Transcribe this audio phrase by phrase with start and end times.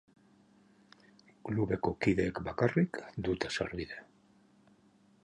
[1.49, 4.03] Klubeko kideek bakarrik dute sarbidea.